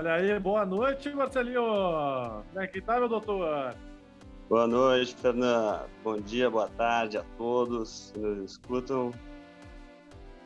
Olha 0.00 0.14
aí, 0.14 0.40
boa 0.40 0.64
noite, 0.64 1.10
Marcelinho. 1.10 1.62
Como 2.48 2.58
é 2.58 2.66
que 2.66 2.80
tá, 2.80 2.98
meu 2.98 3.06
doutor? 3.06 3.76
Boa 4.48 4.66
noite, 4.66 5.14
Fernando. 5.14 5.90
Bom 6.02 6.18
dia, 6.18 6.48
boa 6.48 6.70
tarde 6.70 7.18
a 7.18 7.22
todos 7.36 8.10
que 8.10 8.18
nos 8.18 8.52
escutam. 8.52 9.12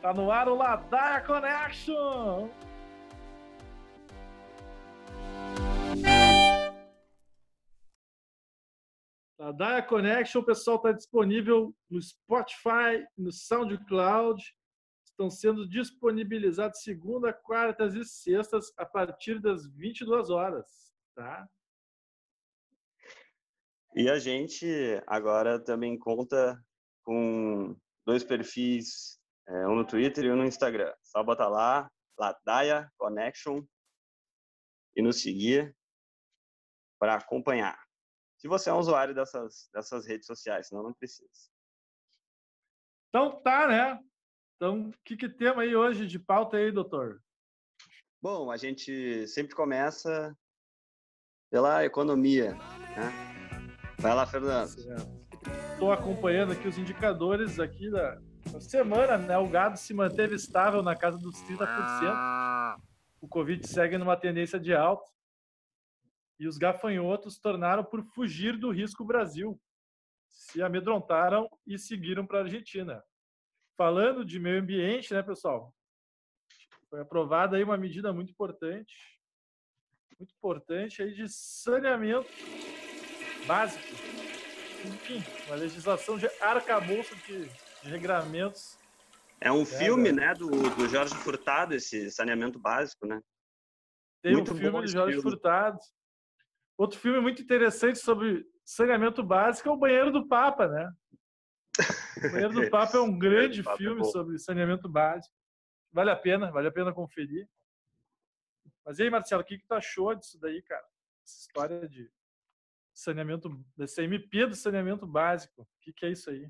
Tá 0.01 0.13
no 0.13 0.29
ar 0.29 0.49
o 0.49 0.55
Ladaia 0.55 1.21
Connection! 1.21 2.49
Ladaia 9.39 9.81
Connection, 9.83 10.41
o 10.41 10.45
pessoal 10.45 10.75
está 10.75 10.91
disponível 10.91 11.73
no 11.89 12.01
Spotify, 12.01 13.05
no 13.17 13.31
SoundCloud. 13.31 14.43
Estão 15.15 15.29
sendo 15.29 15.65
disponibilizados 15.65 16.81
segunda, 16.81 17.31
quartas 17.31 17.95
e 17.95 18.03
sextas 18.03 18.73
a 18.75 18.85
partir 18.85 19.39
das 19.39 19.65
22 19.65 20.29
horas, 20.29 20.93
tá? 21.15 21.47
E 23.95 24.09
a 24.09 24.19
gente 24.19 24.67
agora 25.07 25.57
também 25.57 25.97
conta 25.97 26.61
com 27.01 27.79
dois 28.05 28.25
perfis, 28.25 29.17
é, 29.47 29.65
um 29.65 29.75
no 29.75 29.87
Twitter 29.87 30.25
e 30.25 30.31
um 30.31 30.35
no 30.35 30.43
Instagram. 30.43 30.93
Só 31.01 31.23
botar 31.23 31.47
lá, 31.47 31.89
Ladaia 32.19 32.91
Connection, 32.97 33.65
e 34.97 35.01
nos 35.01 35.21
seguir 35.21 35.73
para 36.99 37.15
acompanhar. 37.15 37.81
Se 38.37 38.49
você 38.49 38.69
é 38.69 38.73
um 38.73 38.79
usuário 38.79 39.15
dessas, 39.15 39.69
dessas 39.71 40.05
redes 40.05 40.27
sociais, 40.27 40.67
senão 40.67 40.83
não 40.83 40.93
precisa. 40.93 41.49
Então 43.07 43.41
tá, 43.41 43.65
né? 43.65 44.03
Então, 44.55 44.89
o 44.89 44.93
que, 45.03 45.17
que 45.17 45.27
temos 45.27 45.59
aí 45.59 45.75
hoje 45.75 46.07
de 46.07 46.17
pauta 46.17 46.57
aí, 46.57 46.71
doutor? 46.71 47.21
Bom, 48.21 48.49
a 48.49 48.57
gente 48.57 49.27
sempre 49.27 49.53
começa 49.53 50.35
pela 51.51 51.83
economia, 51.85 52.53
né? 52.53 53.35
Vai 53.99 54.15
lá, 54.15 54.25
Fernando. 54.25 54.69
Estou 55.73 55.91
acompanhando 55.91 56.53
aqui 56.53 56.67
os 56.67 56.77
indicadores 56.77 57.59
aqui 57.59 57.89
da, 57.91 58.17
semana, 58.59 59.17
né? 59.17 59.37
O 59.37 59.49
gado 59.49 59.77
se 59.77 59.93
manteve 59.93 60.35
estável 60.35 60.81
na 60.81 60.95
casa 60.95 61.17
dos 61.17 61.35
30%. 61.43 62.77
O 63.21 63.27
Covid 63.27 63.67
segue 63.67 63.97
numa 63.97 64.15
tendência 64.15 64.59
de 64.59 64.73
alta. 64.73 65.11
E 66.39 66.47
os 66.47 66.57
gafanhotos 66.57 67.37
tornaram 67.37 67.83
por 67.83 68.03
fugir 68.03 68.57
do 68.57 68.71
risco 68.71 69.03
Brasil. 69.03 69.59
Se 70.27 70.61
amedrontaram 70.61 71.49
e 71.65 71.77
seguiram 71.77 72.25
para 72.25 72.39
a 72.39 72.43
Argentina. 72.43 73.03
Falando 73.77 74.23
de 74.23 74.39
meio 74.39 74.61
ambiente, 74.61 75.13
né, 75.13 75.21
pessoal? 75.21 75.73
Foi 76.89 77.01
aprovada 77.01 77.57
aí 77.57 77.63
uma 77.63 77.77
medida 77.77 78.13
muito 78.13 78.31
importante, 78.31 78.95
muito 80.17 80.33
importante 80.33 81.01
aí 81.01 81.13
de 81.13 81.27
saneamento 81.27 82.29
básico. 83.45 83.83
Enfim, 84.85 85.23
uma 85.47 85.55
legislação 85.55 86.17
de 86.17 86.27
arcabouço 86.39 87.15
de, 87.27 87.49
de 87.49 87.89
regramentos. 87.89 88.77
É 89.41 89.51
um 89.51 89.63
é, 89.63 89.65
filme, 89.65 90.11
né, 90.11 90.33
do, 90.33 90.49
do 90.49 90.87
Jorge 90.87 91.15
Furtado, 91.15 91.73
esse 91.73 92.09
saneamento 92.11 92.57
básico, 92.57 93.05
né? 93.05 93.21
Tem 94.21 94.33
muito 94.33 94.53
um 94.53 94.57
filme 94.57 94.81
de 94.85 94.91
Jorge 94.91 95.17
filme. 95.17 95.29
Furtado. 95.29 95.79
Outro 96.77 96.99
filme 96.99 97.19
muito 97.19 97.41
interessante 97.41 97.99
sobre 97.99 98.45
saneamento 98.63 99.21
básico 99.23 99.67
é 99.67 99.71
o 99.71 99.77
Banheiro 99.77 100.11
do 100.11 100.27
Papa, 100.27 100.67
né? 100.67 100.89
O 102.17 102.31
Banheiro 102.31 102.53
do 102.53 102.69
Papa 102.71 102.97
é 102.97 103.01
um 103.01 103.17
grande 103.17 103.61
é 103.61 103.77
filme 103.77 104.01
é 104.01 104.05
sobre 104.05 104.37
saneamento 104.37 104.87
básico. 104.87 105.35
Vale 105.91 106.11
a 106.11 106.15
pena, 106.15 106.51
vale 106.51 106.67
a 106.67 106.71
pena 106.71 106.93
conferir. 106.93 107.47
Mas 108.85 108.99
e 108.99 109.03
aí, 109.03 109.09
Marcelo, 109.09 109.41
o 109.41 109.45
que, 109.45 109.57
que 109.57 109.65
tu 109.65 109.73
achou 109.73 110.13
disso 110.13 110.39
daí, 110.39 110.61
cara? 110.61 110.85
Essa 111.23 111.39
história 111.39 111.87
de 111.87 112.11
saneamento, 112.93 113.49
desse 113.75 114.01
MP 114.01 114.45
do 114.45 114.55
saneamento 114.55 115.07
básico. 115.07 115.63
O 115.63 115.67
que, 115.81 115.91
que 115.93 116.05
é 116.05 116.11
isso 116.11 116.29
aí? 116.29 116.49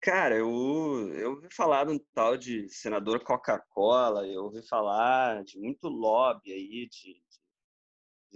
Cara, 0.00 0.36
eu, 0.36 1.10
eu 1.14 1.30
ouvi 1.32 1.48
falar 1.52 1.84
de 1.84 1.92
um 1.92 1.98
tal 2.14 2.36
de 2.36 2.68
senador 2.68 3.24
Coca-Cola, 3.24 4.26
eu 4.26 4.44
ouvi 4.44 4.62
falar 4.62 5.42
de 5.42 5.58
muito 5.58 5.88
lobby 5.88 6.52
aí, 6.52 6.88
de, 6.88 7.14
de 7.14 7.40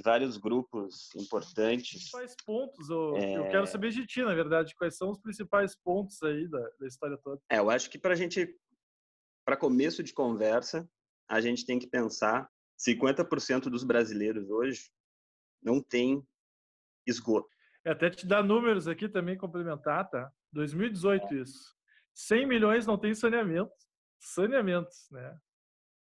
vários 0.03 0.37
grupos 0.37 1.15
importantes. 1.15 1.91
Principais 1.91 2.35
pontos, 2.45 2.89
eu, 2.89 3.17
é... 3.17 3.39
eu 3.39 3.49
quero 3.49 3.67
saber 3.67 3.91
de 3.91 4.07
ti, 4.07 4.23
na 4.23 4.35
verdade, 4.35 4.75
quais 4.75 4.97
são 4.97 5.11
os 5.11 5.19
principais 5.19 5.77
pontos 5.77 6.23
aí 6.23 6.49
da, 6.49 6.69
da 6.79 6.87
história 6.87 7.19
toda. 7.19 7.41
É, 7.51 7.59
eu 7.59 7.71
acho 7.71 7.91
que 7.91 7.99
para 7.99 8.13
a 8.13 8.17
gente, 8.17 8.55
para 9.45 9.57
começo 9.57 10.03
de 10.03 10.13
conversa, 10.13 10.89
a 11.29 11.41
gente 11.41 11.65
tem 11.65 11.79
que 11.79 11.87
pensar 11.87 12.49
50% 12.79 13.65
dos 13.65 13.85
brasileiros 13.85 14.49
hoje 14.51 14.91
não 15.63 15.83
tem 15.83 16.27
esgoto. 17.07 17.49
É, 17.85 17.91
até 17.91 18.11
te 18.11 18.27
dar 18.27 18.43
números 18.43 18.89
aqui 18.89 19.09
também 19.09 19.37
complementar, 19.37 20.09
tá? 20.09 20.31
2018 20.53 21.35
isso. 21.35 21.77
100 22.15 22.47
milhões 22.47 22.87
não 22.87 22.99
tem 22.99 23.15
saneamento. 23.15 23.73
Saneamentos, 24.19 25.09
né? 25.11 25.39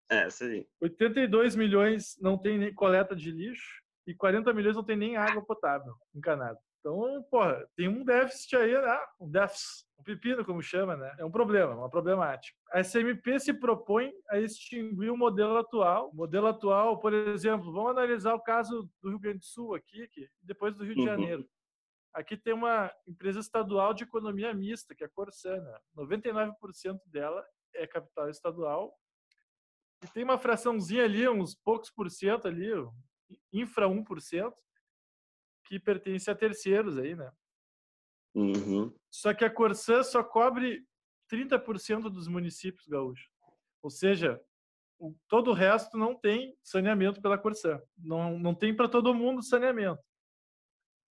É, 0.10 0.30
sim. 0.30 0.66
82 0.82 1.56
milhões 1.56 2.18
não 2.20 2.38
tem 2.38 2.58
nem 2.58 2.74
coleta 2.74 3.16
de 3.16 3.32
lixo 3.32 3.84
e 4.08 4.14
40 4.16 4.52
milhões 4.54 4.76
não 4.76 4.84
tem 4.84 4.98
nem 4.98 5.18
água 5.18 5.44
potável 5.46 5.94
encanada. 6.16 6.60
Então, 6.80 7.22
porra, 7.30 7.68
tem 7.76 7.88
um 7.88 8.04
déficit 8.04 8.56
aí, 8.56 8.74
né? 8.74 9.00
Um 9.20 9.30
déficit, 9.30 9.86
um 10.00 10.04
pepino, 10.04 10.46
como 10.46 10.62
chama, 10.62 10.96
né? 10.96 11.14
É 11.20 11.26
um 11.26 11.32
problema, 11.32 11.76
uma 11.76 11.90
problemática. 11.90 12.58
A 12.72 12.80
SMP 12.80 13.38
se 13.38 13.54
propõe 13.54 14.12
a 14.30 14.40
extinguir 14.40 15.12
o 15.12 15.18
modelo 15.18 15.58
atual. 15.58 16.10
O 16.10 16.16
modelo 16.16 16.48
atual, 16.48 16.98
por 17.00 17.14
exemplo, 17.14 17.72
vamos 17.72 17.92
analisar 17.92 18.34
o 18.34 18.42
caso 18.42 18.90
do 19.02 19.10
Rio 19.10 19.20
Grande 19.20 19.40
do 19.40 19.46
Sul 19.46 19.76
aqui, 19.76 20.04
aqui 20.04 20.28
depois 20.42 20.74
do 20.76 20.86
Rio 20.86 20.96
de 20.96 21.02
uhum. 21.02 21.08
Janeiro. 21.08 21.46
Aqui 22.14 22.38
tem 22.38 22.54
uma 22.54 22.92
empresa 23.08 23.40
estadual 23.40 23.94
de 23.94 24.04
economia 24.04 24.54
mista, 24.54 24.96
que 24.96 25.04
é 25.04 25.08
a 25.08 25.10
Corsana. 25.10 25.80
99% 25.96 26.54
dela 27.08 27.46
é 27.76 27.86
capital 27.86 28.30
estadual. 28.30 28.94
E 30.04 30.08
tem 30.08 30.24
uma 30.24 30.38
fraçãozinha 30.38 31.04
ali, 31.04 31.28
uns 31.28 31.56
poucos 31.56 31.90
por 31.90 32.10
cento 32.10 32.48
ali, 32.48 32.70
infra 33.52 33.88
1%, 33.88 34.54
que 35.66 35.80
pertence 35.80 36.30
a 36.32 36.36
terceiros 36.36 36.98
aí, 36.98 37.16
né? 37.16 37.32
Uhum. 38.34 38.94
Só 39.12 39.34
que 39.34 39.44
a 39.44 39.50
Corsã 39.50 40.04
só 40.04 40.24
cobre 40.24 40.86
30% 41.32 42.04
dos 42.10 42.28
municípios 42.28 42.88
gaúchos. 42.88 43.30
Ou 43.82 43.90
seja, 43.90 44.42
o, 44.98 45.16
todo 45.28 45.52
o 45.52 45.54
resto 45.54 45.98
não 45.98 46.16
tem 46.16 46.58
saneamento 46.64 47.22
pela 47.22 47.38
Corsã. 47.38 47.82
Não, 47.98 48.38
não 48.40 48.56
tem 48.56 48.76
para 48.76 48.90
todo 48.90 49.14
mundo 49.14 49.44
saneamento. 49.44 50.02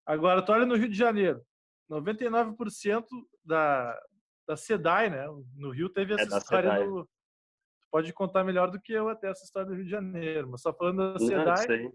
Agora, 0.06 0.42
tu 0.42 0.52
olha 0.52 0.64
no 0.64 0.76
Rio 0.76 0.88
de 0.88 0.96
Janeiro, 0.96 1.44
99% 1.90 3.04
da, 3.44 3.98
da 4.46 4.56
SEDAI, 4.56 5.10
né? 5.10 5.26
No 5.54 5.70
Rio 5.70 5.90
teve 5.90 6.14
essa 6.14 6.36
é 6.36 6.38
história 6.38 6.84
do, 6.84 7.08
Pode 7.90 8.12
contar 8.12 8.44
melhor 8.44 8.70
do 8.70 8.80
que 8.80 8.92
eu 8.92 9.08
até 9.08 9.30
essa 9.30 9.44
história 9.44 9.68
do 9.68 9.74
Rio 9.74 9.84
de 9.84 9.90
Janeiro, 9.90 10.48
mas 10.50 10.60
só 10.60 10.72
falando 10.72 11.14
da 11.14 11.18
SEDAI, 11.18 11.90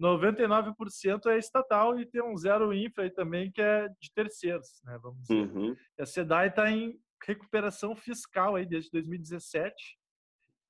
99% 0.00 1.26
é 1.26 1.38
estatal 1.38 1.98
e 1.98 2.06
tem 2.06 2.22
um 2.22 2.36
zero 2.36 2.72
infra 2.72 3.04
aí 3.04 3.10
também 3.10 3.50
que 3.50 3.60
é 3.60 3.88
de 3.88 4.12
terceiros, 4.14 4.80
né? 4.84 4.98
Vamos 5.02 5.20
dizer. 5.22 5.34
Uhum. 5.34 5.76
a 5.98 6.06
SEDAI 6.06 6.48
está 6.48 6.70
em 6.70 6.98
recuperação 7.26 7.94
fiscal 7.94 8.56
aí 8.56 8.64
desde 8.64 8.90
2017 8.90 9.74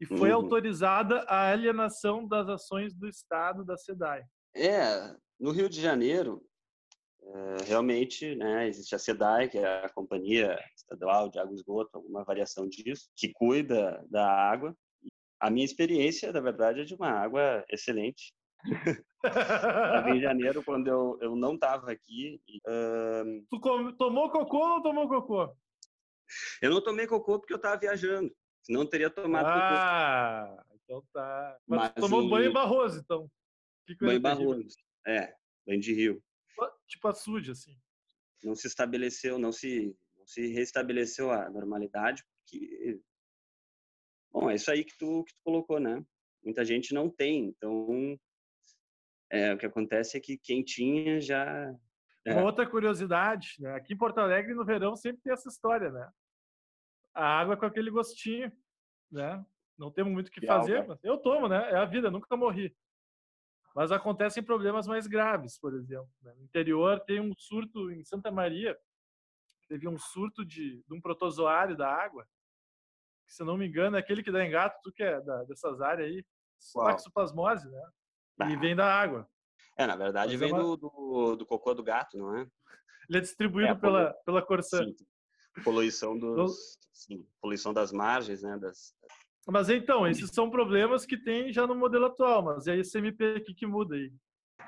e 0.00 0.06
foi 0.06 0.30
uhum. 0.30 0.36
autorizada 0.36 1.20
a 1.28 1.50
alienação 1.50 2.26
das 2.26 2.48
ações 2.48 2.94
do 2.94 3.06
Estado 3.06 3.64
da 3.64 3.76
SEDAI. 3.76 4.24
É, 4.56 5.14
no 5.38 5.52
Rio 5.52 5.68
de 5.68 5.80
Janeiro, 5.80 6.42
é, 7.32 7.64
realmente, 7.68 8.34
né, 8.34 8.66
existe 8.68 8.94
a 8.94 8.98
SEDAI, 8.98 9.48
que 9.48 9.58
é 9.58 9.84
a 9.84 9.88
Companhia 9.88 10.58
Estadual 10.76 11.28
de 11.28 11.38
Água 11.38 11.52
e 11.52 11.56
Esgoto, 11.56 11.96
alguma 11.96 12.24
variação 12.24 12.68
disso, 12.68 13.08
que 13.16 13.32
cuida 13.32 14.04
da 14.08 14.26
água. 14.26 14.76
A 15.38 15.50
minha 15.50 15.64
experiência, 15.64 16.32
na 16.32 16.40
verdade, 16.40 16.80
é 16.80 16.84
de 16.84 16.94
uma 16.94 17.10
água 17.10 17.64
excelente, 17.70 18.34
em 20.14 20.20
janeiro, 20.20 20.62
quando 20.62 20.88
eu, 20.88 21.18
eu 21.20 21.36
não 21.36 21.54
estava 21.54 21.90
aqui. 21.90 22.40
Tu 23.48 23.92
tomou 23.96 24.30
cocô 24.30 24.58
ou 24.58 24.68
não 24.68 24.82
tomou 24.82 25.08
cocô? 25.08 25.56
Eu 26.62 26.70
não 26.70 26.82
tomei 26.82 27.06
cocô 27.06 27.38
porque 27.38 27.52
eu 27.52 27.56
estava 27.56 27.78
viajando. 27.78 28.30
Senão 28.62 28.82
eu 28.82 28.88
teria 28.88 29.10
tomado 29.10 29.46
ah, 29.46 29.52
cocô. 29.52 29.64
Ah, 29.64 30.64
então 30.84 31.04
tá. 31.12 31.58
Mas, 31.66 31.80
Mas 31.80 31.94
tomou 31.94 32.22
em... 32.22 32.30
banho 32.30 32.52
Barroso, 32.52 33.00
então. 33.00 33.30
Que 33.86 33.96
banho 33.96 34.20
Barroso. 34.20 34.76
É, 35.06 35.34
banho 35.66 35.80
de 35.80 35.94
rio. 35.94 36.22
Tipo 36.86 37.08
a 37.08 37.14
suja, 37.14 37.52
assim. 37.52 37.76
Não 38.42 38.54
se 38.54 38.66
estabeleceu, 38.66 39.38
não 39.38 39.52
se, 39.52 39.96
não 40.16 40.26
se 40.26 40.46
restabeleceu 40.48 41.30
a 41.30 41.48
normalidade, 41.50 42.24
porque. 42.24 43.00
Bom, 44.32 44.50
é 44.50 44.54
isso 44.54 44.70
aí 44.70 44.84
que 44.84 44.96
tu, 44.96 45.24
que 45.24 45.34
tu 45.34 45.40
colocou, 45.42 45.80
né? 45.80 46.04
Muita 46.42 46.64
gente 46.64 46.94
não 46.94 47.10
tem, 47.10 47.46
então 47.46 48.18
é, 49.30 49.54
o 49.54 49.58
que 49.58 49.66
acontece 49.66 50.16
é 50.16 50.20
que 50.20 50.36
quem 50.36 50.62
tinha 50.62 51.20
já. 51.20 51.72
É. 52.26 52.32
Uma 52.32 52.44
outra 52.44 52.68
curiosidade, 52.68 53.54
né? 53.60 53.74
aqui 53.74 53.94
em 53.94 53.96
Porto 53.96 54.18
Alegre 54.18 54.52
no 54.52 54.64
verão 54.64 54.94
sempre 54.94 55.22
tem 55.22 55.32
essa 55.32 55.48
história, 55.48 55.90
né? 55.90 56.10
A 57.14 57.24
água 57.24 57.56
com 57.56 57.64
aquele 57.64 57.90
gostinho, 57.90 58.52
né? 59.10 59.44
Não 59.78 59.90
temos 59.90 60.12
muito 60.12 60.28
o 60.28 60.30
que 60.30 60.46
fazer, 60.46 60.86
mas 60.86 61.02
eu 61.02 61.16
tomo, 61.16 61.48
né? 61.48 61.70
É 61.70 61.76
a 61.76 61.86
vida, 61.86 62.10
nunca 62.10 62.36
morri. 62.36 62.76
Mas 63.74 63.92
acontecem 63.92 64.42
problemas 64.42 64.86
mais 64.86 65.06
graves, 65.06 65.58
por 65.58 65.74
exemplo. 65.74 66.10
Né? 66.22 66.34
No 66.36 66.44
interior 66.44 67.00
tem 67.00 67.20
um 67.20 67.32
surto 67.36 67.90
em 67.90 68.04
Santa 68.04 68.30
Maria, 68.30 68.76
teve 69.68 69.86
um 69.86 69.98
surto 69.98 70.44
de, 70.44 70.82
de 70.82 70.94
um 70.94 71.00
protozoário 71.00 71.76
da 71.76 71.88
água, 71.88 72.26
que, 73.26 73.34
se 73.34 73.44
não 73.44 73.56
me 73.56 73.68
engano, 73.68 73.96
é 73.96 74.00
aquele 74.00 74.22
que 74.22 74.32
dá 74.32 74.44
em 74.44 74.50
gato, 74.50 74.80
tu 74.82 74.92
que 74.92 75.02
é 75.02 75.20
da, 75.20 75.44
dessas 75.44 75.80
áreas 75.80 76.10
aí, 76.10 76.24
toxoplasmose, 76.72 77.70
né? 77.70 77.90
E 78.48 78.56
vem 78.56 78.74
da 78.74 78.92
água. 78.92 79.28
É, 79.76 79.86
na 79.86 79.96
verdade 79.96 80.32
Mas 80.32 80.40
vem 80.40 80.50
é 80.50 80.54
uma... 80.54 80.62
do, 80.62 80.76
do, 80.76 81.36
do, 81.36 81.46
cocô 81.46 81.72
do 81.74 81.82
gato, 81.82 82.18
não 82.18 82.36
é? 82.36 82.40
Ele 83.08 83.18
é 83.18 83.20
distribuído 83.20 83.72
é, 83.72 83.74
pela, 83.74 84.12
pela 84.24 84.42
Corsã. 84.42 84.84
Sim, 84.84 84.94
poluição 85.62 86.18
dos, 86.18 86.78
sim, 86.92 87.26
poluição 87.40 87.72
das 87.72 87.92
margens, 87.92 88.42
né? 88.42 88.58
Das... 88.58 88.94
Mas 89.46 89.68
então, 89.68 90.06
esses 90.06 90.30
são 90.30 90.50
problemas 90.50 91.06
que 91.06 91.16
tem 91.16 91.52
já 91.52 91.66
no 91.66 91.74
modelo 91.74 92.06
atual, 92.06 92.42
mas 92.42 92.66
é 92.66 92.76
esse 92.76 92.96
MP 92.98 93.36
aqui 93.36 93.54
que 93.54 93.66
muda 93.66 93.96
aí. 93.96 94.12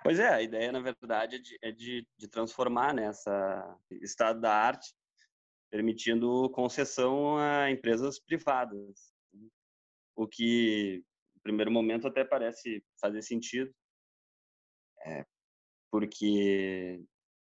Pois 0.03 0.19
é, 0.19 0.29
a 0.29 0.43
ideia, 0.43 0.73
na 0.73 0.81
verdade, 0.81 1.37
é 1.37 1.39
de, 1.39 1.59
é 1.63 1.71
de, 1.71 2.09
de 2.17 2.29
transformar 2.29 2.93
nessa 2.95 3.79
né, 3.91 3.99
estado 4.03 4.41
da 4.41 4.53
arte, 4.53 4.93
permitindo 5.71 6.51
concessão 6.51 7.37
a 7.37 7.71
empresas 7.71 8.19
privadas. 8.19 9.13
O 10.17 10.27
que, 10.27 11.05
no 11.37 11.43
primeiro 11.43 11.71
momento, 11.71 12.09
até 12.09 12.25
parece 12.25 12.85
fazer 13.01 13.23
sentido, 13.23 13.73
é, 15.05 15.25
porque 15.91 17.03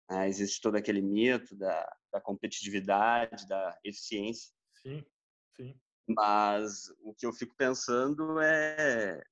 né, 0.09 0.27
existe 0.27 0.59
todo 0.61 0.75
aquele 0.75 1.01
mito 1.01 1.55
da, 1.55 1.97
da 2.11 2.19
competitividade, 2.19 3.47
da 3.47 3.77
eficiência. 3.83 4.51
Sim, 4.81 5.05
sim. 5.55 5.79
Mas 6.09 6.91
o 7.01 7.13
que 7.13 7.25
eu 7.25 7.31
fico 7.31 7.55
pensando 7.55 8.39
é, 8.41 9.23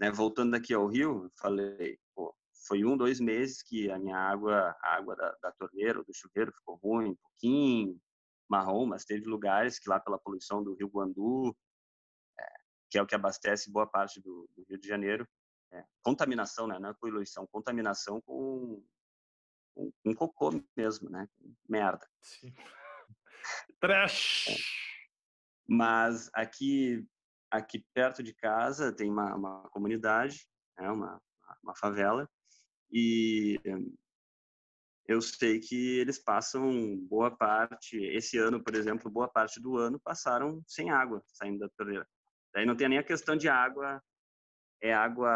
né, 0.00 0.10
voltando 0.10 0.54
aqui 0.54 0.72
ao 0.72 0.86
Rio, 0.86 1.30
falei, 1.36 1.98
pô, 2.14 2.34
foi 2.66 2.84
um, 2.86 2.96
dois 2.96 3.20
meses 3.20 3.62
que 3.62 3.90
a 3.90 3.98
minha 3.98 4.16
água, 4.16 4.74
a 4.80 4.94
água 4.96 5.14
da, 5.14 5.36
da 5.42 5.52
torneira, 5.52 6.02
do 6.02 6.14
chuveiro 6.14 6.50
ficou 6.50 6.76
ruim, 6.76 7.10
um 7.10 7.16
pouquinho 7.16 8.00
marrom, 8.48 8.86
mas 8.86 9.04
teve 9.04 9.26
lugares 9.28 9.78
que 9.78 9.90
lá 9.90 10.00
pela 10.00 10.18
poluição 10.18 10.64
do 10.64 10.74
Rio 10.74 10.88
Guandu, 10.88 11.54
é, 12.40 12.46
que 12.88 12.98
é 12.98 13.02
o 13.02 13.06
que 13.06 13.14
abastece 13.14 13.70
boa 13.70 13.86
parte 13.86 14.18
do, 14.18 14.48
do 14.56 14.64
Rio 14.64 14.78
de 14.78 14.88
Janeiro, 14.88 15.28
é, 15.70 15.84
contaminação, 16.02 16.66
né, 16.66 16.78
não 16.78 16.90
é 16.90 16.94
poluição, 16.94 17.46
contaminação 17.46 18.22
com, 18.22 18.82
com, 19.74 19.92
com 20.02 20.14
cocô 20.14 20.50
mesmo, 20.74 21.10
né, 21.10 21.28
merda. 21.68 22.08
Sim. 22.22 22.54
Trash. 23.80 24.48
É. 24.48 24.91
Mas 25.72 26.28
aqui, 26.34 27.02
aqui 27.50 27.82
perto 27.94 28.22
de 28.22 28.34
casa 28.34 28.94
tem 28.94 29.10
uma, 29.10 29.34
uma 29.34 29.62
comunidade, 29.70 30.46
né, 30.78 30.90
uma, 30.90 31.18
uma 31.64 31.74
favela, 31.74 32.28
e 32.92 33.58
eu 35.08 35.22
sei 35.22 35.60
que 35.60 35.98
eles 35.98 36.18
passam 36.18 36.98
boa 37.08 37.34
parte, 37.34 37.96
esse 37.96 38.36
ano, 38.36 38.62
por 38.62 38.74
exemplo, 38.74 39.10
boa 39.10 39.26
parte 39.26 39.58
do 39.62 39.78
ano 39.78 39.98
passaram 39.98 40.62
sem 40.66 40.90
água 40.90 41.24
saindo 41.26 41.60
da 41.60 41.70
torneira. 41.70 42.06
Daí 42.52 42.66
não 42.66 42.76
tem 42.76 42.90
nem 42.90 42.98
a 42.98 43.02
questão 43.02 43.34
de 43.34 43.48
água, 43.48 43.98
é 44.82 44.92
água, 44.92 45.30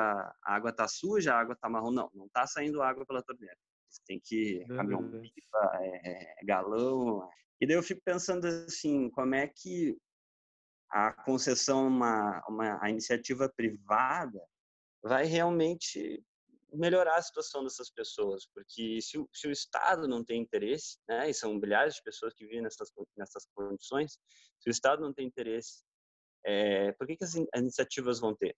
a 0.44 0.55
água 0.55 0.71
tá 0.71 0.87
suja, 0.87 1.33
a 1.33 1.41
água 1.41 1.56
tá 1.56 1.67
marrom, 1.67 1.93
não, 1.93 2.11
não 2.12 2.29
tá 2.29 2.47
saindo 2.47 2.83
água 2.83 3.06
pela 3.06 3.23
torneira. 3.23 3.56
Tem 4.06 4.21
que 4.23 4.67
caminhão 4.67 5.11
pipa, 5.11 5.79
é, 5.81 6.41
é, 6.43 6.44
galão. 6.44 7.27
E 7.59 7.67
daí 7.67 7.75
eu 7.75 7.83
fico 7.83 8.03
pensando 8.05 8.47
assim, 8.47 9.09
como 9.09 9.35
é 9.35 9.49
que 9.49 9.97
a 10.91 11.12
concessão, 11.12 11.87
uma, 11.88 12.43
uma 12.49 12.79
a 12.83 12.91
iniciativa 12.91 13.53
privada 13.55 14.41
vai 15.03 15.25
realmente 15.25 16.23
melhorar 16.73 17.17
a 17.17 17.23
situação 17.23 17.65
dessas 17.65 17.91
pessoas, 17.91 18.47
porque 18.53 19.00
se 19.00 19.19
o, 19.19 19.29
se 19.33 19.49
o 19.49 19.53
Estado 19.53 20.06
não 20.06 20.25
tem 20.25 20.41
interesse, 20.41 20.99
né, 21.09 21.31
e 21.31 21.35
são 21.35 21.55
milhares 21.55 21.94
de 21.94 22.03
pessoas 22.03 22.35
que 22.35 22.44
vivem 22.44 22.62
nessas, 22.62 22.91
nessas 23.17 23.47
condições, 23.55 24.19
se 24.61 24.69
o 24.69 24.71
Estado 24.71 25.00
não 25.00 25.12
tem 25.12 25.27
interesse, 25.27 25.83
é, 26.44 26.93
por 26.93 27.06
que, 27.06 27.17
que 27.17 27.25
as, 27.25 27.35
as 27.35 27.61
iniciativas 27.61 28.21
vão 28.21 28.35
ter? 28.35 28.55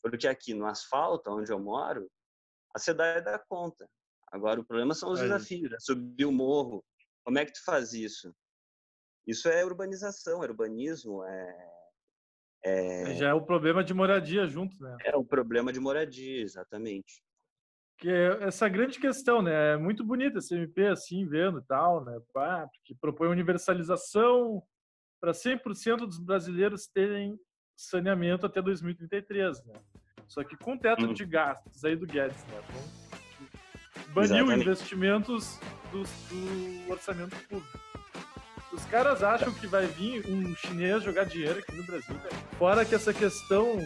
Porque 0.00 0.28
aqui 0.28 0.54
no 0.54 0.66
asfalto, 0.66 1.30
onde 1.30 1.50
eu 1.50 1.58
moro, 1.58 2.08
a 2.74 2.78
cidade 2.78 3.24
dá 3.24 3.38
conta. 3.38 3.88
Agora, 4.30 4.60
o 4.60 4.64
problema 4.64 4.94
são 4.94 5.10
os 5.10 5.20
é 5.20 5.22
desafios, 5.22 5.72
subir 5.80 6.26
o 6.26 6.32
morro. 6.32 6.84
Como 7.24 7.38
é 7.38 7.44
que 7.44 7.52
tu 7.52 7.64
faz 7.64 7.92
isso? 7.92 8.32
Isso 9.26 9.48
é 9.48 9.64
urbanização, 9.64 10.42
é 10.42 10.46
urbanismo, 10.46 11.24
é 11.24 11.76
é... 12.66 13.14
Já 13.14 13.28
é 13.28 13.34
o 13.34 13.40
problema 13.40 13.84
de 13.84 13.94
moradia 13.94 14.44
junto, 14.48 14.76
né? 14.82 14.96
É 15.04 15.16
o 15.16 15.24
problema 15.24 15.72
de 15.72 15.78
moradia, 15.78 16.42
exatamente. 16.42 17.22
Que 17.96 18.10
é 18.10 18.42
essa 18.42 18.68
grande 18.68 18.98
questão, 18.98 19.40
né? 19.40 19.74
É 19.74 19.76
muito 19.76 20.04
bonita 20.04 20.38
esse 20.38 20.52
MP 20.52 20.88
assim, 20.88 21.24
vendo 21.26 21.60
e 21.60 21.62
tal, 21.62 22.04
né? 22.04 22.18
que 22.84 22.92
propõe 22.92 23.28
universalização 23.28 24.60
para 25.20 25.30
100% 25.30 25.98
dos 25.98 26.18
brasileiros 26.18 26.88
terem 26.88 27.38
saneamento 27.76 28.44
até 28.44 28.60
2033, 28.60 29.64
né? 29.64 29.74
Só 30.26 30.42
que 30.42 30.56
com 30.56 30.76
teto 30.76 31.06
hum. 31.06 31.12
de 31.14 31.24
gastos 31.24 31.84
aí 31.84 31.94
do 31.94 32.04
Guedes, 32.04 32.44
né? 32.46 32.60
Então, 32.68 34.12
baniu 34.12 34.36
Exatamente. 34.38 34.62
investimentos 34.62 35.60
do, 35.92 36.02
do 36.02 36.90
orçamento 36.90 37.36
público. 37.46 37.95
Os 38.86 38.90
caras 38.92 39.20
acham 39.20 39.52
que 39.52 39.66
vai 39.66 39.84
vir 39.84 40.24
um 40.28 40.54
chinês 40.54 41.02
jogar 41.02 41.24
dinheiro 41.24 41.58
aqui 41.58 41.74
no 41.74 41.82
Brasil, 41.82 42.14
velho. 42.14 42.36
Fora 42.56 42.84
que 42.84 42.94
essa 42.94 43.12
questão 43.12 43.78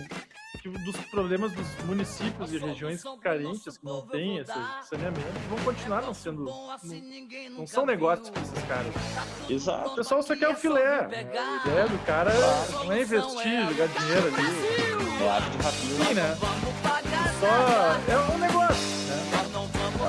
que 0.60 0.68
dos 0.68 0.96
problemas 1.06 1.52
dos 1.52 1.66
municípios 1.86 2.52
e 2.52 2.58
regiões 2.58 3.02
carentes 3.22 3.78
que 3.78 3.84
não 3.84 4.02
têm 4.02 4.36
esse 4.36 4.52
saneamento 4.90 5.38
vão 5.48 5.58
continuar 5.60 6.02
não 6.02 6.12
sendo. 6.12 6.44
Não, 6.44 6.76
não 7.56 7.66
são 7.66 7.86
negócios 7.86 8.28
para 8.28 8.42
esses 8.42 8.62
caras. 8.64 8.94
Exato. 9.48 9.88
O 9.88 9.94
pessoal 9.96 10.22
só 10.22 10.36
quer 10.36 10.50
o 10.50 10.54
filé. 10.54 11.08
Né? 11.08 11.26
A 11.64 11.66
ideia 11.66 11.88
do 11.88 11.98
cara 12.04 12.30
não 12.84 12.92
é 12.92 13.00
investir, 13.00 13.68
jogar 13.70 13.88
dinheiro 13.88 14.26
ali. 14.26 15.16
Claro, 15.18 15.44
de 15.50 15.56
rapinho. 15.56 16.04
Sim, 16.04 16.14
né? 16.14 16.36
Só 17.40 18.12
é 18.12 18.34
um 18.34 18.38
negócio. 18.38 18.79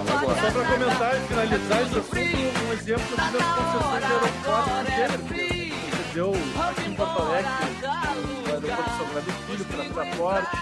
Só 0.01 0.51
para 0.51 0.65
comentar 0.67 1.15
e 1.15 1.27
finalizar 1.27 1.81
esse 1.84 2.00
assunto, 2.00 2.17
um 2.17 2.74
exemplo 2.74 3.15
das 3.15 3.46
concessões 3.55 4.05
de 4.05 4.12
aeroportos 4.12 4.86
de 4.86 4.91
gênero. 4.96 5.24
Você 5.24 6.13
deu 6.13 6.31
aqui 6.70 6.89
em 6.89 6.96
Porto 6.96 7.22
Alegre 7.22 7.51
o 7.51 8.50
aeroporto 8.50 8.89
de 8.89 8.98
Salvador 8.98 9.34
Filho 9.46 9.65
para 9.65 9.93
transporte 9.93 10.58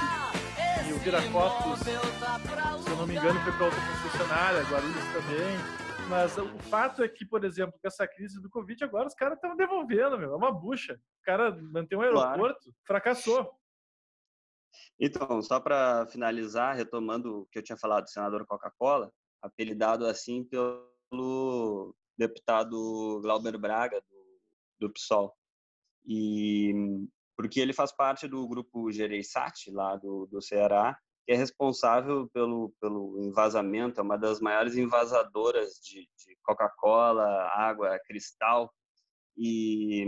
e 0.87 0.93
o 0.93 0.97
Viracopos, 0.97 1.79
se 1.79 2.89
eu 2.89 2.97
não 2.97 3.07
me 3.07 3.15
engano, 3.15 3.39
foi 3.41 3.51
para 3.53 3.65
outra 3.65 3.79
concessionária, 3.79 4.61
Guarulhos 4.63 5.05
também. 5.13 5.79
Mas 6.09 6.37
o 6.37 6.47
fato 6.69 7.03
é 7.03 7.07
que, 7.07 7.23
por 7.23 7.45
exemplo, 7.45 7.79
com 7.79 7.87
essa 7.87 8.07
crise 8.07 8.41
do 8.41 8.49
Covid, 8.49 8.83
agora 8.83 9.07
os 9.07 9.13
caras 9.13 9.35
estão 9.35 9.55
devolvendo, 9.55 10.17
meu. 10.17 10.33
É 10.33 10.35
uma 10.35 10.51
bucha. 10.51 10.95
O 10.95 11.23
cara 11.23 11.55
manter 11.71 11.95
um 11.95 12.01
aeroporto, 12.01 12.63
claro. 12.63 12.75
fracassou. 12.85 13.51
Então, 14.99 15.41
só 15.41 15.59
para 15.59 16.07
finalizar, 16.07 16.75
retomando 16.75 17.41
o 17.41 17.45
que 17.45 17.59
eu 17.59 17.63
tinha 17.63 17.77
falado 17.77 18.05
do 18.05 18.09
senador 18.09 18.45
Coca-Cola, 18.45 19.11
apelidado 19.41 20.05
assim 20.05 20.43
pelo 20.43 21.95
deputado 22.17 23.19
Glauber 23.21 23.57
Braga, 23.57 24.01
do, 24.01 24.87
do 24.87 24.93
PSOL. 24.93 25.33
E 26.05 26.73
porque 27.37 27.61
ele 27.61 27.71
faz 27.71 27.93
parte 27.93 28.27
do 28.27 28.45
grupo 28.45 28.91
Gereissat, 28.91 29.71
lá 29.71 29.95
do, 29.95 30.27
do 30.27 30.41
Ceará, 30.41 30.97
que 31.25 31.31
é 31.31 31.37
responsável 31.37 32.27
pelo, 32.33 32.73
pelo 32.81 33.17
invasamento, 33.23 34.01
é 34.01 34.03
uma 34.03 34.17
das 34.17 34.41
maiores 34.41 34.75
invasadoras 34.75 35.75
de, 35.81 36.01
de 36.01 36.37
Coca-Cola, 36.43 37.47
água, 37.53 37.97
cristal. 38.05 38.69
E 39.37 40.03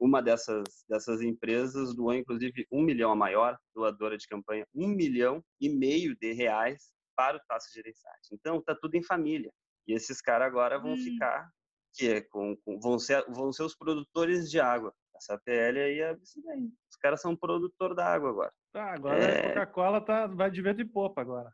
uma 0.00 0.22
dessas, 0.22 0.64
dessas 0.88 1.20
empresas 1.20 1.94
doou, 1.94 2.14
inclusive, 2.14 2.66
um 2.72 2.82
milhão 2.82 3.12
a 3.12 3.16
maior 3.16 3.58
doadora 3.74 4.16
de 4.16 4.26
campanha, 4.26 4.66
um 4.74 4.88
milhão 4.88 5.44
e 5.60 5.68
meio 5.68 6.16
de 6.16 6.32
reais 6.32 6.94
para 7.16 7.36
o 7.36 7.40
Tasso 7.48 7.72
Gereissati. 7.72 8.28
Então, 8.32 8.62
tá 8.62 8.74
tudo 8.74 8.94
em 8.94 9.02
família. 9.02 9.52
E 9.86 9.92
esses 9.92 10.20
caras 10.20 10.46
agora 10.46 10.78
vão 10.78 10.92
hum. 10.92 10.96
ficar, 10.96 11.50
que 11.94 12.08
é, 12.08 12.20
com, 12.20 12.56
com, 12.56 12.78
vão, 12.80 12.98
ser, 12.98 13.24
vão 13.28 13.52
ser 13.52 13.62
os 13.62 13.76
produtores 13.76 14.50
de 14.50 14.60
água. 14.60 14.94
Essa 15.16 15.38
PL 15.38 15.80
aí 15.80 16.00
é 16.00 16.12
isso 16.20 16.42
daí. 16.42 16.68
Os 16.90 16.96
caras 16.96 17.20
são 17.20 17.36
produtor 17.36 17.94
da 17.94 18.06
água 18.06 18.30
agora. 18.30 18.52
Tá, 18.72 18.94
agora 18.94 19.18
é... 19.18 19.38
a 19.38 19.48
Coca-Cola 19.48 20.00
tá, 20.00 20.26
vai 20.26 20.50
de 20.50 20.60
vento 20.60 20.80
e 20.80 20.84
popa 20.84 21.20
agora. 21.20 21.52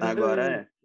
Agora 0.00 0.52
é. 0.52 0.68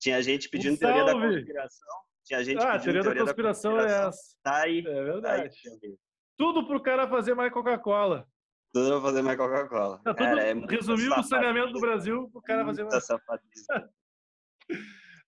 Tinha 0.00 0.20
gente 0.20 0.48
pedindo 0.48 0.74
um 0.74 0.76
teoria 0.76 1.04
da 1.04 1.12
conspiração. 1.12 1.98
Tinha 2.24 2.44
gente 2.44 2.60
ah, 2.60 2.72
a 2.72 2.78
teoria, 2.80 3.02
da, 3.02 3.14
conspiração 3.14 3.76
da 3.76 3.82
conspiração 3.82 4.04
é 4.04 4.08
essa. 4.08 4.36
Tá 4.42 4.62
aí. 4.62 4.78
É 4.80 5.04
verdade. 5.04 5.62
Tá 5.62 5.70
aí. 5.70 5.96
Tudo 6.36 6.66
pro 6.66 6.82
cara 6.82 7.08
fazer 7.08 7.34
mais 7.34 7.52
Coca-Cola. 7.52 8.26
Tudo 8.72 8.90
pra 8.90 9.00
fazer 9.02 9.22
mais 9.22 9.36
Coca-Cola. 9.36 10.00
Tá 10.02 10.14
é 10.40 10.54
resumiu 10.54 11.12
o 11.12 11.22
saneamento 11.22 11.72
do 11.72 11.80
Brasil 11.80 12.28
pro 12.32 12.40
cara 12.40 12.64
fazer 12.64 12.84
mais. 12.84 13.06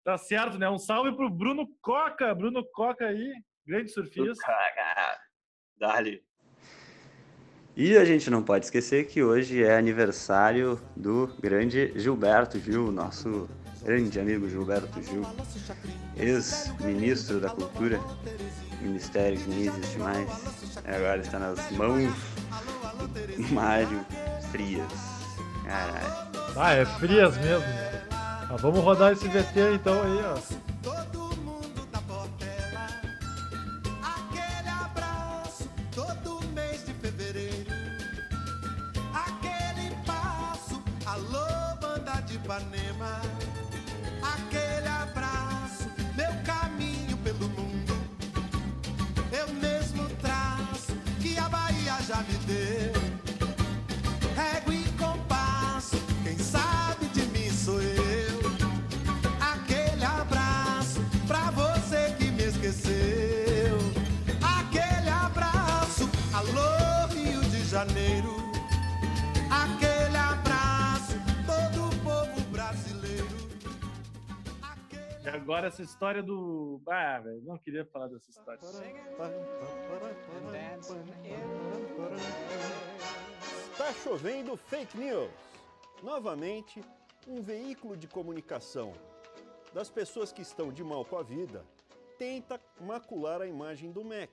tá 0.02 0.16
certo, 0.16 0.58
né? 0.58 0.68
Um 0.70 0.78
salve 0.78 1.14
pro 1.14 1.28
Bruno 1.28 1.68
Coca. 1.82 2.34
Bruno 2.34 2.64
Coca 2.72 3.04
aí, 3.06 3.32
grande 3.66 3.90
surfista. 3.90 4.42
Dali. 5.76 6.24
E 7.76 7.96
a 7.96 8.04
gente 8.04 8.30
não 8.30 8.42
pode 8.42 8.64
esquecer 8.66 9.06
que 9.06 9.22
hoje 9.22 9.62
é 9.62 9.76
aniversário 9.76 10.80
do 10.96 11.26
grande 11.40 11.92
Gilberto 11.98 12.58
Gil, 12.58 12.92
nosso 12.92 13.50
grande 13.82 14.18
amigo 14.20 14.48
Gilberto 14.48 15.02
Gil, 15.02 15.22
ex-ministro 16.16 17.40
da 17.40 17.50
Cultura, 17.50 17.98
ministério 18.80 19.38
que 19.38 19.48
nem 19.48 19.66
existe 19.66 19.98
mais, 19.98 20.28
agora 20.86 21.20
está 21.20 21.40
nas 21.40 21.70
mãos 21.72 22.33
Mário 23.50 24.04
Frias. 24.50 24.92
Caralho. 25.64 26.24
Ah, 26.56 26.72
é 26.72 26.84
Frias 26.84 27.36
mesmo. 27.38 27.64
Ah, 28.10 28.56
vamos 28.58 28.80
rodar 28.80 29.12
esse 29.12 29.26
VT 29.28 29.74
então 29.74 29.94
aí, 30.02 30.20
ó. 30.24 30.63
Agora 75.32 75.68
essa 75.68 75.82
história 75.82 76.22
do. 76.22 76.82
Ah, 76.86 77.18
velho, 77.20 77.42
não 77.42 77.56
queria 77.56 77.84
falar 77.86 78.08
dessa 78.08 78.30
história. 78.30 78.60
Está 83.72 83.92
chovendo 83.94 84.56
fake 84.56 84.98
news. 84.98 85.30
Novamente, 86.02 86.84
um 87.26 87.40
veículo 87.40 87.96
de 87.96 88.06
comunicação 88.06 88.92
das 89.72 89.88
pessoas 89.88 90.30
que 90.30 90.42
estão 90.42 90.70
de 90.70 90.84
mal 90.84 91.04
com 91.04 91.16
a 91.16 91.22
vida 91.22 91.64
tenta 92.18 92.60
macular 92.80 93.40
a 93.40 93.46
imagem 93.46 93.90
do 93.90 94.04
MEC. 94.04 94.32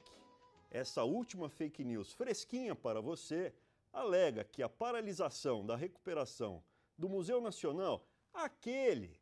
Essa 0.69 1.03
última 1.03 1.49
fake 1.49 1.83
news 1.83 2.13
fresquinha 2.13 2.75
para 2.75 3.01
você 3.01 3.53
alega 3.93 4.43
que 4.43 4.61
a 4.61 4.69
paralisação 4.69 5.65
da 5.65 5.75
recuperação 5.75 6.63
do 6.97 7.09
Museu 7.09 7.41
Nacional, 7.41 8.05
aquele 8.33 9.20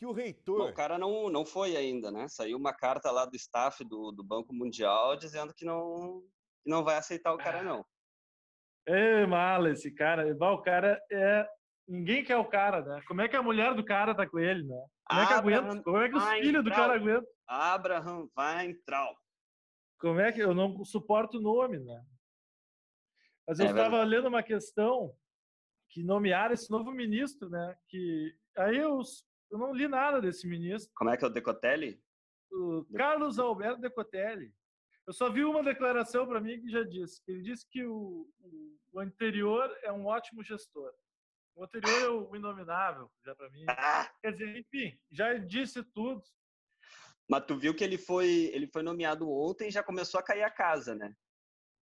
que 0.00 0.06
o 0.06 0.12
reitor. 0.12 0.60
Bom, 0.60 0.70
o 0.70 0.72
cara 0.72 0.98
não, 0.98 1.28
não 1.28 1.44
foi 1.44 1.76
ainda, 1.76 2.10
né? 2.10 2.26
Saiu 2.26 2.56
uma 2.56 2.72
carta 2.72 3.10
lá 3.10 3.26
do 3.26 3.36
staff 3.36 3.84
do, 3.84 4.10
do 4.10 4.24
Banco 4.24 4.54
Mundial 4.54 5.14
dizendo 5.14 5.52
que 5.52 5.62
não, 5.62 6.22
que 6.62 6.70
não 6.70 6.82
vai 6.82 6.96
aceitar 6.96 7.34
o 7.34 7.36
cara, 7.36 7.62
não. 7.62 7.84
É 8.86 9.26
mala 9.26 9.70
esse 9.70 9.92
cara. 9.94 10.34
O 10.34 10.62
cara 10.62 10.98
é. 11.12 11.46
Ninguém 11.86 12.24
quer 12.24 12.38
o 12.38 12.46
cara, 12.46 12.80
né? 12.80 13.02
Como 13.06 13.20
é 13.20 13.28
que 13.28 13.36
a 13.36 13.42
mulher 13.42 13.74
do 13.74 13.84
cara 13.84 14.14
tá 14.14 14.26
com 14.26 14.38
ele, 14.38 14.62
né? 14.62 14.86
Como 15.06 15.20
é 15.20 15.26
que 15.26 15.32
Abraham 15.34 15.58
aguenta? 15.58 15.82
Como 15.82 15.96
é 15.98 16.08
que 16.08 16.16
os 16.16 16.28
filhos 16.30 16.64
do 16.64 16.70
cara 16.70 16.94
aguentam? 16.94 17.30
Abraham 17.46 18.28
Weintraub. 18.38 19.16
Como 19.98 20.18
é 20.18 20.32
que 20.32 20.40
eu 20.40 20.54
não 20.54 20.82
suporto 20.82 21.36
o 21.36 21.42
nome, 21.42 21.78
né? 21.78 22.02
Mas 23.46 23.58
eu 23.58 23.66
é 23.66 23.68
estava 23.70 24.02
lendo 24.02 24.28
uma 24.28 24.42
questão 24.42 25.14
que 25.90 26.02
nomearam 26.02 26.54
esse 26.54 26.70
novo 26.70 26.90
ministro, 26.90 27.50
né? 27.50 27.76
Que 27.88 28.34
aí 28.56 28.82
os 28.86 29.28
eu 29.50 29.58
não 29.58 29.74
li 29.74 29.88
nada 29.88 30.20
desse 30.20 30.46
ministro. 30.46 30.92
Como 30.94 31.10
é 31.10 31.16
que 31.16 31.24
é 31.24 31.28
o 31.28 31.30
Decotelli? 31.30 32.00
O 32.52 32.84
Carlos 32.96 33.38
Alberto 33.38 33.80
Decotelli. 33.80 34.54
Eu 35.06 35.12
só 35.12 35.28
vi 35.30 35.44
uma 35.44 35.62
declaração 35.62 36.26
para 36.26 36.40
mim 36.40 36.60
que 36.60 36.70
já 36.70 36.82
disse. 36.84 37.20
Ele 37.26 37.42
disse 37.42 37.66
que 37.68 37.84
o, 37.84 38.28
o, 38.92 39.00
anterior 39.00 39.68
é 39.82 39.90
um 39.90 40.06
ótimo 40.06 40.42
gestor. 40.42 40.92
O 41.56 41.64
anterior 41.64 42.02
é 42.02 42.08
o 42.08 42.36
inominável, 42.36 43.10
já 43.24 43.34
para 43.34 43.50
mim. 43.50 43.64
Ah! 43.68 44.08
Quer 44.22 44.32
dizer, 44.32 44.56
enfim, 44.56 44.96
já 45.10 45.34
disse 45.34 45.82
tudo. 45.82 46.22
Mas 47.28 47.44
tu 47.44 47.56
viu 47.56 47.74
que 47.74 47.82
ele 47.82 47.98
foi, 47.98 48.50
ele 48.52 48.68
foi 48.68 48.82
nomeado 48.82 49.28
ontem 49.30 49.68
e 49.68 49.72
já 49.72 49.82
começou 49.82 50.20
a 50.20 50.22
cair 50.22 50.42
a 50.42 50.50
casa, 50.50 50.94
né? 50.94 51.14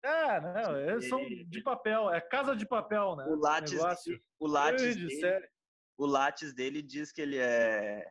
É, 0.02 0.40
não, 0.40 0.76
eles 0.78 1.08
são 1.08 1.18
de 1.26 1.62
papel, 1.62 2.10
é 2.10 2.20
casa 2.20 2.54
de 2.54 2.66
papel, 2.66 3.16
né? 3.16 3.24
O 3.26 3.36
Lattes, 3.36 3.80
o 4.38 4.46
Lattes 4.46 4.96
dele, 4.96 5.48
o 5.96 6.06
Lattes 6.06 6.52
dele 6.54 6.82
diz 6.82 7.12
que 7.12 7.20
ele 7.20 7.38
é 7.38 8.04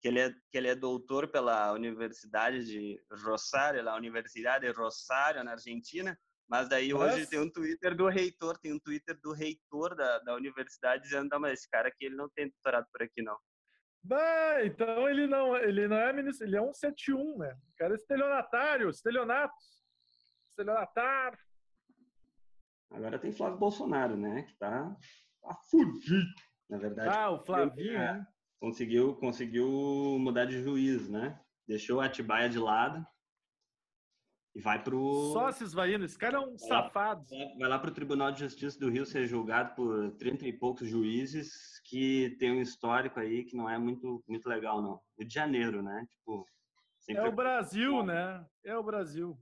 que 0.00 0.08
ele 0.08 0.18
é 0.18 0.30
que 0.30 0.58
ele 0.58 0.68
é 0.68 0.74
doutor 0.74 1.28
pela 1.28 1.72
Universidade 1.72 2.64
de 2.64 3.00
Rosário, 3.24 3.88
a 3.88 3.96
Universidade 3.96 4.66
de 4.66 4.72
Rosário 4.72 5.44
na 5.44 5.52
Argentina, 5.52 6.18
mas 6.48 6.68
daí 6.68 6.92
mas... 6.92 7.14
hoje 7.14 7.26
tem 7.26 7.38
um 7.38 7.50
Twitter 7.50 7.96
do 7.96 8.08
reitor, 8.08 8.58
tem 8.58 8.72
um 8.72 8.80
Twitter 8.80 9.18
do 9.22 9.32
reitor 9.32 9.94
da, 9.94 10.18
da 10.20 10.34
universidade 10.34 11.04
dizendo, 11.04 11.28
não, 11.30 11.40
mas 11.40 11.60
esse 11.60 11.70
cara 11.70 11.88
aqui 11.88 12.06
ele 12.06 12.16
não 12.16 12.28
tem 12.30 12.48
doutorado 12.48 12.86
por 12.92 13.02
aqui 13.02 13.22
não. 13.22 13.38
Bah, 14.04 14.64
então 14.64 15.08
ele 15.08 15.28
não, 15.28 15.56
ele 15.56 15.86
não 15.86 15.96
é 15.96 16.12
ministro, 16.12 16.46
ele 16.46 16.56
é 16.56 16.62
um 16.62 16.74
71, 16.74 17.38
né? 17.38 17.56
O 17.72 17.76
cara 17.76 17.94
é 17.94 17.96
estelionatário, 17.96 18.90
estelionato, 18.90 19.54
estelionatário. 20.50 21.38
Agora 22.90 23.18
tem 23.18 23.32
Flávio 23.32 23.58
Bolsonaro, 23.58 24.16
né? 24.16 24.42
Que 24.42 24.54
tá, 24.58 24.94
tá 25.40 25.54
fudido. 25.70 26.51
Na 26.72 26.78
verdade. 26.78 27.14
Ah, 27.14 27.30
o 27.30 27.38
Flavinho, 27.38 27.98
né? 27.98 28.26
Conseguiu, 28.58 29.14
conseguiu 29.16 29.68
mudar 30.18 30.46
de 30.46 30.62
juiz, 30.62 31.06
né? 31.06 31.38
Deixou 31.68 32.00
a 32.00 32.06
Atibaia 32.06 32.48
de 32.48 32.58
lado 32.58 33.06
e 34.54 34.60
vai 34.60 34.82
pro. 34.82 35.32
Sócios 35.34 35.74
vai 35.74 35.94
indo, 35.94 36.06
esse 36.06 36.16
cara 36.16 36.38
é 36.38 36.40
um 36.40 36.56
vai 36.56 36.58
safado. 36.58 37.26
Lá, 37.30 37.58
vai 37.58 37.68
lá 37.68 37.78
pro 37.78 37.90
Tribunal 37.90 38.32
de 38.32 38.40
Justiça 38.40 38.78
do 38.80 38.88
Rio 38.88 39.04
ser 39.04 39.26
julgado 39.26 39.74
por 39.74 40.12
30 40.12 40.46
e 40.46 40.52
poucos 40.54 40.88
juízes 40.88 41.78
que 41.84 42.34
tem 42.38 42.52
um 42.52 42.62
histórico 42.62 43.20
aí 43.20 43.44
que 43.44 43.54
não 43.54 43.68
é 43.68 43.76
muito, 43.76 44.24
muito 44.26 44.48
legal, 44.48 44.80
não. 44.80 44.98
Rio 45.18 45.28
de 45.28 45.34
Janeiro, 45.34 45.82
né? 45.82 46.06
Tipo. 46.08 46.46
É 47.06 47.22
o 47.22 47.32
Brasil, 47.32 48.02
né? 48.02 48.46
É 48.64 48.74
o 48.78 48.82
Brasil. 48.82 49.38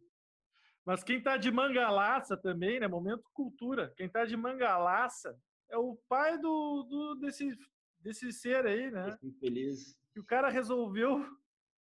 Mas 0.85 1.05
quem 1.05 1.23
tá 1.23 1.37
de 1.37 1.53
mangalaça 1.53 2.37
também, 2.37 2.81
né? 2.81 2.89
Momento 2.89 3.23
cultura. 3.33 3.93
Quem 3.97 4.09
tá 4.09 4.25
de 4.25 4.37
mangalaça 4.37 5.39
é 5.71 5.79
o 5.79 5.97
pai 6.09 6.39
do, 6.39 6.83
do 6.83 7.15
desse, 7.17 7.57
desse 8.00 8.33
ser 8.33 8.67
aí, 8.67 8.91
né? 8.91 9.17
Feliz. 9.39 9.97
Que 10.12 10.21
o 10.21 10.25
cara 10.25 10.49
resolveu, 10.49 11.25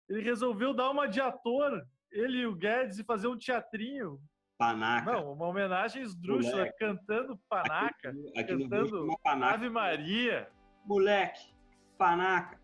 ele 0.09 0.21
resolveu 0.21 0.73
dar 0.73 0.89
uma 0.89 1.07
de 1.07 1.21
ator, 1.21 1.85
ele 2.11 2.39
e 2.39 2.47
o 2.47 2.55
Guedes, 2.55 2.99
e 2.99 3.03
fazer 3.03 3.27
um 3.27 3.37
teatrinho. 3.37 4.19
Panaca. 4.57 5.11
Não, 5.11 5.33
uma 5.33 5.47
homenagem 5.47 6.01
esdrúxula, 6.01 6.57
Moleque. 6.57 6.79
cantando 6.79 7.37
Panaca, 7.49 8.09
aqui, 8.09 8.39
aqui 8.39 8.57
cantando 8.57 9.17
panaca. 9.21 9.53
Ave 9.53 9.69
Maria. 9.69 10.49
Moleque, 10.85 11.53
Panaca. 11.97 12.59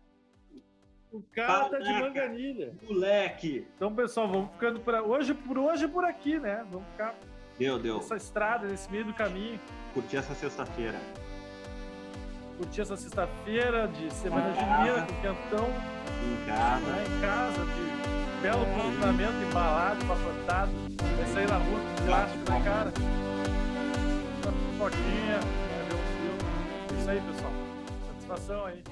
O 1.12 1.22
cara 1.22 1.64
panaca. 1.64 1.84
tá 1.84 1.92
de 1.92 2.00
manganilha. 2.00 2.74
Moleque. 2.82 3.66
Então, 3.76 3.94
pessoal, 3.94 4.26
vamos 4.26 4.52
ficando 4.52 4.80
por 4.80 4.94
hoje 4.94 5.34
por 5.34 5.58
hoje 5.58 5.86
por 5.86 6.04
aqui, 6.04 6.38
né? 6.38 6.66
Vamos 6.70 6.88
ficar 6.92 7.14
Deu, 7.58 7.78
deu. 7.78 7.98
Essa 7.98 8.16
estrada, 8.16 8.66
nesse 8.66 8.90
meio 8.90 9.04
do 9.04 9.14
caminho. 9.14 9.60
Curti 9.94 10.16
essa 10.16 10.34
sexta-feira. 10.34 10.98
Curti 12.56 12.80
essa 12.80 12.96
sexta-feira 12.96 13.88
de 13.88 14.12
semana 14.12 14.50
de 14.52 14.60
junina 14.60 15.06
com 15.06 15.20
quentão. 15.20 15.68
Em 16.22 16.46
casa. 16.46 16.86
Né, 16.86 17.04
em 17.06 17.20
casa, 17.20 17.64
de 17.64 18.42
belo 18.42 18.66
posicionamento, 18.66 19.48
embalado, 19.48 20.04
papotado. 20.06 20.72
Vai 21.16 21.26
sair 21.26 21.48
na 21.48 21.58
rua 21.58 21.78
com 21.78 22.06
plástico 22.06 22.50
na 22.50 22.60
cara. 22.60 22.92
Uma 24.42 24.90
pipoquinha, 24.90 25.38
né, 25.38 25.86
ver 25.88 25.94
um 25.94 25.98
filme. 26.16 26.42
É 26.90 27.00
isso 27.00 27.10
aí, 27.10 27.20
pessoal. 27.20 27.52
Satisfação 28.08 28.64
aí. 28.66 28.82